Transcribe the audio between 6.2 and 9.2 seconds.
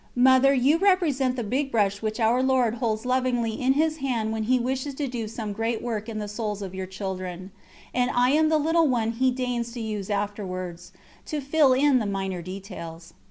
souls of your children; and I am the little one